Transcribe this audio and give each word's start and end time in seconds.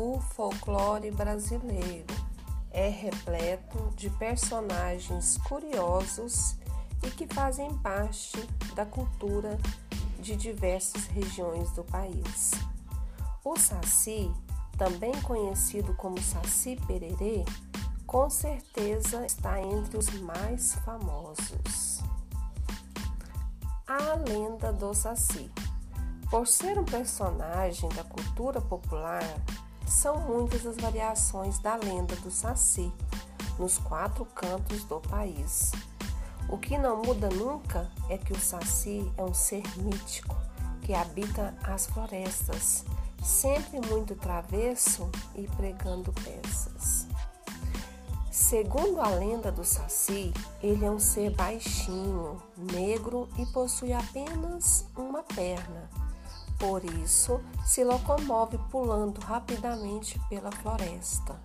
O 0.00 0.20
folclore 0.20 1.10
brasileiro 1.10 2.06
é 2.70 2.88
repleto 2.88 3.92
de 3.96 4.08
personagens 4.10 5.36
curiosos 5.38 6.56
e 7.02 7.10
que 7.10 7.26
fazem 7.26 7.76
parte 7.78 8.38
da 8.76 8.86
cultura 8.86 9.58
de 10.20 10.36
diversas 10.36 11.06
regiões 11.06 11.72
do 11.72 11.82
país. 11.82 12.52
O 13.44 13.58
Saci, 13.58 14.32
também 14.76 15.20
conhecido 15.22 15.92
como 15.94 16.22
Saci 16.22 16.76
Pererê, 16.86 17.44
com 18.06 18.30
certeza 18.30 19.26
está 19.26 19.60
entre 19.60 19.98
os 19.98 20.10
mais 20.20 20.76
famosos. 20.76 22.04
A 23.84 24.14
lenda 24.14 24.72
do 24.72 24.94
Saci. 24.94 25.50
Por 26.30 26.46
ser 26.46 26.78
um 26.78 26.84
personagem 26.84 27.88
da 27.88 28.04
cultura 28.04 28.60
popular, 28.60 29.24
são 29.88 30.18
muitas 30.20 30.66
as 30.66 30.76
variações 30.76 31.58
da 31.58 31.76
lenda 31.76 32.14
do 32.16 32.30
Saci 32.30 32.92
nos 33.58 33.78
quatro 33.78 34.24
cantos 34.26 34.84
do 34.84 35.00
país. 35.00 35.72
O 36.48 36.56
que 36.56 36.78
não 36.78 37.02
muda 37.02 37.28
nunca 37.28 37.90
é 38.08 38.16
que 38.16 38.32
o 38.32 38.40
Saci 38.40 39.10
é 39.16 39.22
um 39.22 39.34
ser 39.34 39.62
mítico 39.76 40.36
que 40.82 40.94
habita 40.94 41.54
as 41.64 41.86
florestas, 41.86 42.84
sempre 43.22 43.80
muito 43.86 44.14
travesso 44.14 45.10
e 45.34 45.46
pregando 45.48 46.12
peças. 46.12 47.06
Segundo 48.30 49.00
a 49.00 49.08
lenda 49.08 49.50
do 49.50 49.64
Saci, 49.64 50.32
ele 50.62 50.84
é 50.84 50.90
um 50.90 50.98
ser 50.98 51.30
baixinho, 51.34 52.40
negro 52.56 53.28
e 53.36 53.44
possui 53.46 53.92
apenas 53.92 54.86
uma 54.96 55.22
perna 55.22 55.90
por 56.58 56.84
isso, 56.84 57.40
se 57.64 57.84
locomove 57.84 58.58
pulando 58.70 59.20
rapidamente 59.20 60.20
pela 60.28 60.50
floresta. 60.50 61.40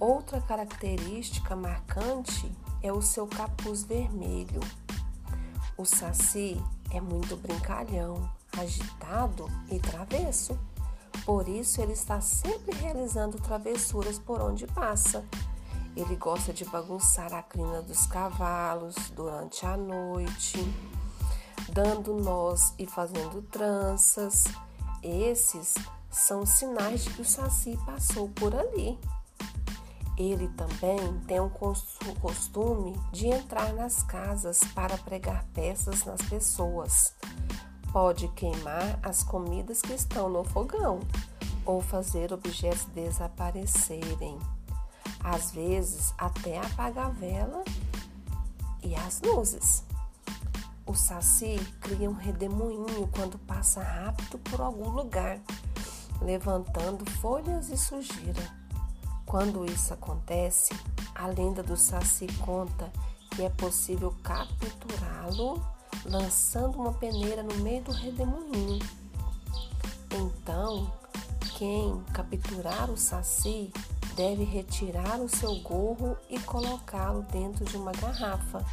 Outra 0.00 0.40
característica 0.40 1.54
marcante 1.54 2.50
é 2.82 2.90
o 2.90 3.02
seu 3.02 3.26
capuz 3.26 3.84
vermelho. 3.84 4.60
O 5.76 5.84
saci 5.84 6.62
é 6.90 7.00
muito 7.00 7.36
brincalhão, 7.36 8.28
agitado 8.58 9.50
e 9.70 9.78
travesso. 9.78 10.58
Por 11.26 11.46
isso, 11.46 11.82
ele 11.82 11.92
está 11.92 12.20
sempre 12.20 12.74
realizando 12.74 13.38
travessuras 13.38 14.18
por 14.18 14.40
onde 14.40 14.66
passa. 14.66 15.24
Ele 15.94 16.16
gosta 16.16 16.52
de 16.52 16.64
bagunçar 16.64 17.34
a 17.34 17.42
crina 17.42 17.82
dos 17.82 18.06
cavalos 18.06 18.94
durante 19.10 19.66
a 19.66 19.76
noite 19.76 20.58
dando 21.68 22.14
nós 22.14 22.74
e 22.78 22.86
fazendo 22.86 23.42
tranças. 23.42 24.44
Esses 25.02 25.74
são 26.10 26.46
sinais 26.46 27.04
de 27.04 27.10
que 27.10 27.22
o 27.22 27.24
Saci 27.24 27.78
passou 27.84 28.28
por 28.28 28.54
ali. 28.54 28.98
Ele 30.16 30.48
também 30.48 31.20
tem 31.26 31.38
o 31.40 31.50
costume 32.20 32.98
de 33.12 33.26
entrar 33.26 33.72
nas 33.74 34.02
casas 34.02 34.60
para 34.74 34.96
pregar 34.96 35.44
peças 35.52 36.04
nas 36.04 36.22
pessoas. 36.22 37.12
Pode 37.92 38.28
queimar 38.28 38.98
as 39.02 39.22
comidas 39.22 39.82
que 39.82 39.92
estão 39.92 40.28
no 40.30 40.42
fogão 40.42 41.00
ou 41.66 41.82
fazer 41.82 42.32
objetos 42.32 42.86
desaparecerem. 42.86 44.38
Às 45.22 45.50
vezes, 45.50 46.14
até 46.16 46.58
apagar 46.58 47.06
a 47.06 47.10
vela 47.10 47.64
e 48.82 48.94
as 48.94 49.20
luzes. 49.20 49.85
O 50.86 50.94
saci 50.94 51.56
cria 51.80 52.08
um 52.08 52.14
redemoinho 52.14 53.08
quando 53.12 53.38
passa 53.40 53.82
rápido 53.82 54.38
por 54.38 54.60
algum 54.60 54.88
lugar, 54.90 55.40
levantando 56.22 57.08
folhas 57.10 57.68
e 57.70 57.76
sujeira. 57.76 58.54
Quando 59.26 59.64
isso 59.66 59.92
acontece, 59.92 60.72
a 61.14 61.26
lenda 61.26 61.62
do 61.62 61.76
saci 61.76 62.28
conta 62.44 62.90
que 63.30 63.42
é 63.42 63.50
possível 63.50 64.14
capturá-lo 64.22 65.60
lançando 66.04 66.78
uma 66.78 66.92
peneira 66.92 67.42
no 67.42 67.54
meio 67.56 67.82
do 67.82 67.92
redemoinho. 67.92 68.78
Então, 70.10 70.90
quem 71.58 72.00
capturar 72.12 72.90
o 72.90 72.96
saci 72.96 73.72
deve 74.14 74.44
retirar 74.44 75.20
o 75.20 75.28
seu 75.28 75.56
gorro 75.56 76.16
e 76.30 76.38
colocá-lo 76.40 77.22
dentro 77.30 77.64
de 77.64 77.76
uma 77.76 77.92
garrafa. 77.92 78.64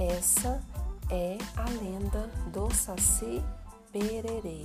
Essa 0.00 0.62
é 1.10 1.36
a 1.56 1.68
lenda 1.70 2.30
do 2.52 2.72
Saci 2.72 3.42
Pererê. 3.90 4.64